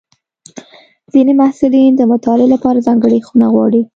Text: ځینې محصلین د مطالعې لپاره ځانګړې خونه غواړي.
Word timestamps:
ځینې 1.11 1.33
محصلین 1.39 1.91
د 1.95 2.01
مطالعې 2.11 2.47
لپاره 2.53 2.83
ځانګړې 2.87 3.25
خونه 3.27 3.47
غواړي. 3.53 3.81